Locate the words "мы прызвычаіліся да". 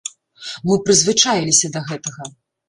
0.69-1.85